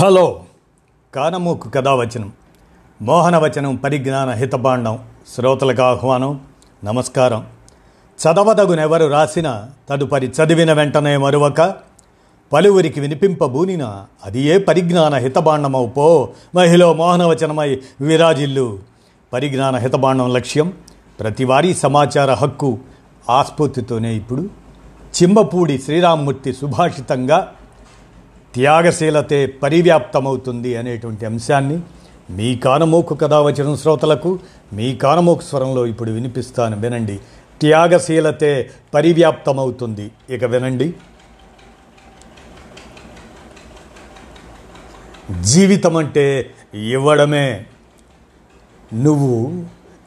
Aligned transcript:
Hello. 0.00 0.40
కానమూకు 1.14 1.68
కథావచనం 1.68 2.32
మోహనవచనం 3.02 3.76
పరిజ్ఞాన 3.76 4.30
హితబాండం 4.30 4.98
శ్రోతలకు 5.34 5.82
ఆహ్వానం 5.82 6.40
నమస్కారం. 6.84 7.46
చదవదగునెవరు 8.22 9.06
రాసిన 9.06 9.64
తదుపరి 9.90 10.26
చదివిన 10.26 10.72
వెంటనే 10.72 11.16
మరువక 11.16 11.74
పలువురికి 12.52 13.00
వినిపింపబూనిన 13.00 14.04
అది 14.24 14.42
ఏ 14.42 14.58
పరిజ్ఞాన 14.58 15.14
హితబాండమవు 15.14 15.86
పో 15.86 16.28
మహిళ 16.54 16.84
మోహనవచనమై 16.84 17.80
విరాజిల్లు. 18.00 18.78
పరిజ్ఞాన 19.32 19.76
హితబాండం 19.76 20.32
లక్ష్యం 20.32 20.72
ప్రతివారీ 21.20 21.74
సమాచార 21.74 22.32
హక్కు 22.32 22.78
ఆస్ఫూర్తితోనే 23.30 24.14
ఇప్పుడు. 24.14 24.42
చిమ్మపూడి 25.22 25.78
శ్రీరామ్మూర్తి 25.78 26.52
సుభాషితంగా 26.52 27.52
త్యాగశీలతే 28.54 29.46
పరివ్యాప్తమవుతుంది 29.46 30.76
అనేటువంటి 30.76 31.26
అంశాన్ని 31.26 31.80
మీ 32.30 32.56
కానమోకు 32.56 33.14
కథావచనం 33.14 33.66
వచ్చిన 33.66 33.76
శ్రోతలకు 33.76 34.38
మీ 34.72 34.96
కానమోకు 34.96 35.40
స్వరంలో 35.40 35.86
ఇప్పుడు 35.86 36.10
వినిపిస్తాను. 36.10 36.80
వినండి. 36.80 37.20
త్యాగశీలతే 37.60 38.70
పరివ్యాప్తమవుతుంది. 38.94 40.10
ఇక 40.30 40.44
వినండి. 40.44 40.94
జీవితం 45.40 45.96
అంటే 45.96 46.50
ఇవ్వడమే. 46.74 47.66
నువ్వు 48.94 49.64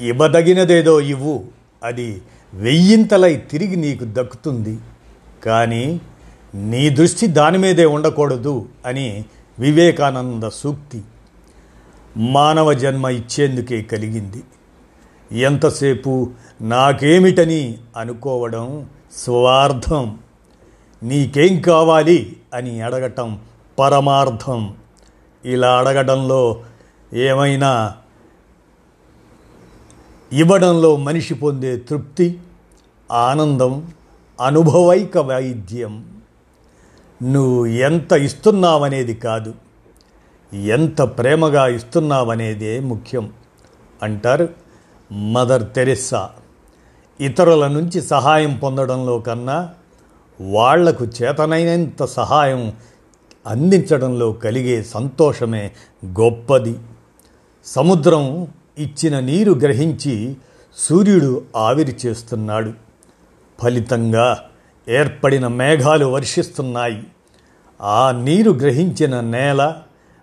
ఇవ్వదగినదేదో 0.00 1.00
ఇవ్వు. 1.00 1.44
అది 1.82 2.22
వెయ్యింతలై 2.54 3.36
తిరిగి 3.36 3.76
నీకు 3.76 4.04
దక్కుతుంది. 4.04 4.78
కానీ 5.46 6.00
నీ 6.54 6.90
దృష్టి 6.90 7.26
దాని 7.26 7.58
మీదే 7.58 7.84
ఉండకూడదు 7.84 8.68
అని 8.86 9.24
వివేకానంద 9.58 10.42
సూక్తి 10.48 11.02
మానవ 12.16 12.72
జన్మ 12.72 13.08
ఇచ్చేందుకే 13.08 13.82
కలిగింది. 13.82 14.42
ఎంతసేపు 15.32 16.30
నాకేమిటని 16.60 17.78
అనుకోవడం 17.96 18.86
స్వార్థం. 19.16 20.18
నీకేం 21.02 21.60
కావాలి 21.60 22.36
అని 22.54 22.80
అడగటం 22.80 23.40
పరమార్థం. 23.78 24.74
ఇలా 25.44 25.78
అడగడంలో 25.78 26.62
ఏమైనా 27.12 27.94
ఇవ్వడంలో 30.32 30.96
మనిషి 30.96 31.34
పొందే 31.34 31.76
తృప్తి 31.76 32.38
ఆనందం 33.12 33.90
అనుభవైక 34.40 35.18
వైద్యం. 35.18 36.13
నువ్వు 37.24 37.66
ఎంత 37.66 38.12
ఇస్తున్నావనేది 38.12 39.14
కాదు. 39.14 39.54
ఎంత 40.54 41.02
ప్రేమగా 41.02 41.68
ఇస్తున్నావనేదే 41.68 42.80
ముఖ్యం 42.80 43.32
అంటారు 44.02 44.48
మదర్ 45.12 45.72
తెరెస్సా. 45.72 46.30
ఇతరుల 47.20 47.66
నుంచి 47.66 48.02
సహాయం 48.02 48.56
పొందడంలో 48.56 49.18
కన్నా 49.18 49.70
వాళ్ళకు 50.40 51.04
చేతనైనంత 51.04 52.04
సహాయం 52.04 52.72
అందించడంలో 53.46 54.32
కలిగే 54.32 54.82
సంతోషమే 54.82 55.70
గొప్పది. 56.06 56.78
సముద్రం 57.64 58.48
ఇచ్చిన 58.78 59.20
నీరు 59.20 59.52
గ్రహించి 59.52 60.36
సూర్యుడు 60.76 61.42
ఆవిరి 61.56 61.96
చేస్తున్నాడు. 62.06 62.72
ఫలితంగా 63.62 64.42
ఏర్పడిన 64.88 65.46
మేఘాలు 65.46 66.06
వర్షిస్తున్నాయి. 66.06 67.02
ఆ 67.80 68.12
నీరు 68.12 68.50
గ్రహించిన 68.50 69.20
నేల 69.20 69.76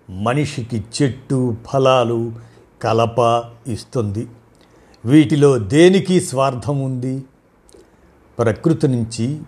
మనిషికి 0.09 0.83
చెట్టు 1.01 1.55
ఫలాలు 1.67 2.31
కలప 2.81 3.43
ఇస్తుంది. 3.67 4.27
వీటిలో 5.05 5.57
దేనికి 5.57 6.21
స్వార్థం 6.21 6.81
ఉంది? 6.81 7.23
ప్రకృతి 8.39 8.87
నుంచి 8.87 9.41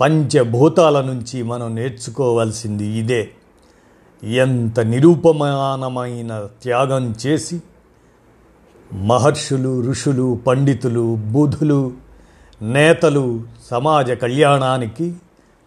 పంచభూతాల 0.00 1.00
నుంచి 1.00 1.42
మనం 1.42 1.74
నేర్చుకోవాల్సింది 1.74 2.84
ఇదే. 2.86 3.30
ఎంత 4.24 4.80
నిరూపమానమైన 4.80 6.46
త్యాగం 6.62 7.14
చేసి 7.26 7.62
మహర్షులు 8.92 9.90
ఋషులు 9.90 10.40
పండితులు 10.46 11.16
బుధులు 11.16 11.92
నేతలు 12.62 13.42
సమాజ 13.70 14.10
కళ్యాణానికి 14.10 15.14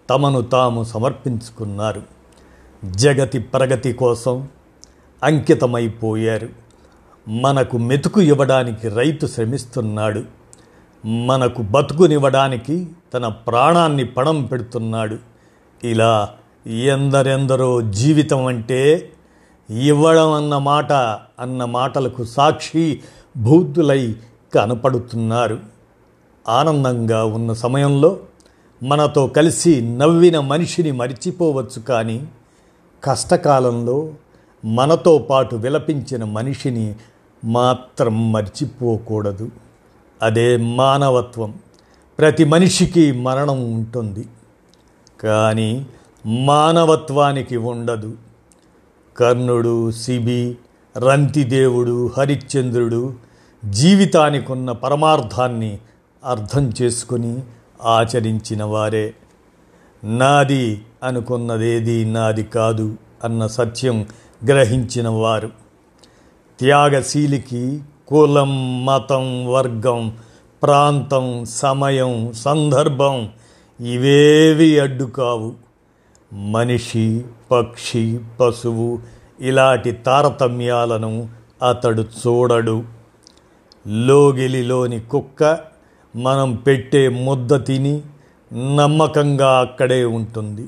తమను 0.09 0.41
తాము 0.41 0.83
సమర్పించుకున్నారు. 0.83 2.01
జగతి 2.85 3.39
ప్రగతి 3.39 3.93
కోసం 3.93 4.47
అంకితమైపోయారు. 5.23 6.49
మనకు 7.27 7.77
మెతుకు 7.77 8.21
ఇవ్వడానికి 8.21 8.89
రైతు 8.89 9.25
శ్రమిస్తున్నాడు. 9.25 10.23
మనకు 11.05 11.61
బతుకునివ్వడానికి 11.61 12.87
తన 13.13 13.27
ప్రాణాన్ని 13.27 14.05
పణం 14.05 14.45
పెడుతున్నాడు. 14.45 15.17
ఇలా 15.83 16.29
ఎందరెందరో 16.67 17.81
జీవితం 17.81 18.45
అంటే 18.45 19.11
ఇవ్వడం 19.69 20.31
అన్న 20.31 20.57
మాట 20.57 20.91
అన్న 21.39 21.65
మాటలకు 21.65 22.23
సాక్షి 22.23 23.01
భూతులై 23.37 24.15
కనపడుతున్నారు. 24.55 25.59
ఆనందంగా 26.49 27.23
ఉన్న 27.23 27.53
సమయంలో 27.53 28.19
మనతో 28.83 29.27
కలిసి 29.27 29.81
నవ్విన 29.81 30.39
మనిషిని 30.39 30.91
మరిచిపోవచ్చు 30.91 31.81
కానీ 31.81 32.27
కష్టకాలంలో 33.03 34.13
మనతో 34.65 35.17
పాటు 35.17 35.55
విలపించిన 35.55 36.23
మనిషిని 36.23 36.95
మాత్రం 37.45 38.31
మర్చిపోకూడదు. 38.31 39.49
అదే 40.21 40.57
మానవత్వం. 40.57 41.53
ప్రతి 42.19 42.43
మనిషికి 42.43 43.11
మరణం 43.11 43.73
ఉంటుంది. 43.73 44.27
కానీ 45.23 45.85
మానవత్వానికి 46.25 47.57
ఉండదు. 47.57 48.17
కర్ణుడు 49.17 49.91
శిబి 49.91 50.57
రంతిదేవుడు 50.97 52.09
హరిశ్చంద్రుడు 52.17 53.13
జీవితానికి 53.69 54.51
ఉన్న 54.51 54.71
పరమార్థాన్ని 54.71 55.79
అర్థం 56.25 56.73
చేసుకొని 56.81 57.43
ఆచరించిన 57.81 58.63
వారే. 58.63 59.13
నాది 60.03 60.81
అనుకున్నదేది 61.03 62.05
నాది 62.05 62.43
కాదు 62.43 62.97
అన్న 63.23 63.47
సత్యం 63.47 64.07
గ్రహించిన 64.47 65.07
వారు. 65.07 65.47
త్యాగశీలికి 66.59 67.81
కులం 68.07 68.85
మతం 68.85 69.47
వర్గం 69.47 70.17
ప్రాంతం 70.63 71.45
సమయం 71.45 72.33
సందర్భం 72.33 73.29
ఇవేవి 73.79 74.79
అడ్డు 74.79 75.03
కావు 75.03 75.53
మనిషి 76.33 77.25
పక్షి 77.51 78.19
పశువు 78.39 78.99
ఇలాంటి 79.39 79.91
తారతమ్యాలను 79.91 81.29
అతడు 81.69 82.01
చూడడు. 82.01 82.83
లోగిలిలోని 83.87 84.99
కుక్క 84.99 85.69
మనం 86.15 86.55
పెట్టే 86.55 87.09
ముద్ద 87.09 87.65
తిని 87.65 88.01
నమ్మకంగా 88.75 89.59
అక్కడే 89.59 90.05
ఉంటుంది. 90.05 90.67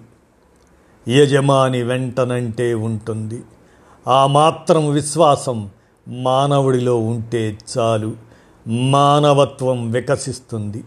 యజమాని 1.08 1.84
వెంటనంటే 1.84 2.74
ఉంటుంది. 2.74 3.42
ఆ 4.08 4.28
మాత్రం 4.28 4.90
విశ్వాసం 4.90 5.70
మానవుడిలో 6.08 7.00
ఉంటే 7.00 7.58
చాలు. 7.78 8.14
మానవత్వం 8.68 9.92
వికసిస్తుంది. 9.92 10.84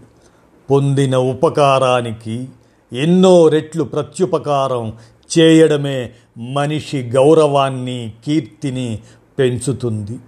పొందిన 0.71 1.17
ఉపకారానికి 1.17 2.49
ఎన్నో 2.93 3.49
రెట్లు 3.49 3.85
ప్రత్యుపకారం 3.85 4.93
చేయడమే 5.39 6.11
మనిషి 6.39 7.03
గౌరవాన్ని 7.03 8.13
కీర్తిని 8.25 8.99
పెంచుతుంది. 9.39 10.19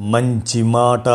మంచి 0.00 0.62
మాట 0.62 1.08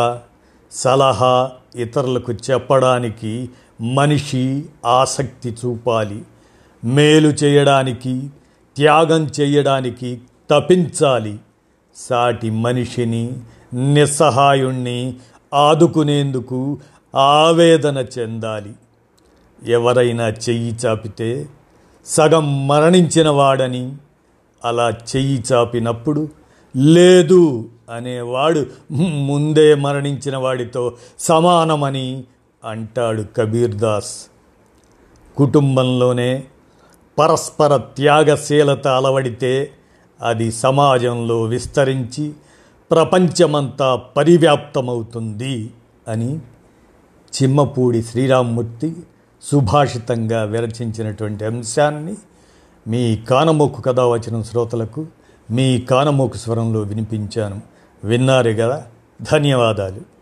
సలహా 0.72 1.50
ఇతరులకు 1.76 2.32
చెప్పడానికి 2.32 3.50
మనిషి 3.80 4.64
ఆసక్తి 4.86 5.56
చూపాలి. 5.64 6.22
మేలు 6.84 7.28
చేయడానికి 7.28 8.30
త్యాగం 8.76 9.26
చేయడానికి 9.40 10.20
తపించాలి. 10.50 11.38
సాటి 11.96 12.50
మనిషిని 12.50 13.36
నిస్సహాయుణ్ణి 13.74 15.16
ఆదుకునేందుకు 15.54 16.78
ఆవేదన 17.14 18.06
చెందాలి. 18.18 18.72
ఎవరైనా 19.66 20.28
చెయ్యి 20.28 20.76
చాపితే 20.86 21.48
సగం 22.06 22.68
మరణించిన 22.68 23.28
వాడని 23.28 23.96
అలా 24.64 24.90
చెయ్యి 24.90 25.44
చాపినప్పుడు 25.52 26.28
లేదు 26.78 27.68
అనేవాడు 27.90 28.66
ముందే 28.92 29.74
మరణించిన 29.74 30.36
వాడితో 30.36 30.92
సమానమని 31.18 32.24
అంటాడు 32.64 33.24
కబీర్దాస్. 33.36 34.26
కుటుంబంలోనే 35.36 36.44
పరస్పర 37.18 37.76
త్యాగశీలత 37.76 38.88
అలవడితే 38.88 39.70
అది 40.22 40.52
సమాజంలో 40.52 41.42
విస్తరించి 41.42 42.32
ప్రపంచమంతా 42.90 43.96
పరివ్యాప్తమవుతుంది 43.96 45.70
అని 46.08 46.34
చిమ్మపూడి 47.42 48.02
శ్రీరామ్మూర్తి 48.02 48.96
సుభాషితంగా 49.42 50.42
విరచించినటువంటి 50.42 51.44
అంశాన్ని 51.44 52.16
మీ 52.88 53.16
కానమొక్కు 53.16 53.82
కథ 53.82 54.00
వచ్చిన 54.00 54.42
శ్రోతలకు 54.42 55.06
మీ 55.50 55.80
కానమోకు 55.80 56.36
స్వరంలో 56.36 56.80
వినిపించాను. 56.80 57.60
విన్నారు 58.04 58.50
కదా? 58.50 58.84
ధన్యవాదాలు. 59.22 60.17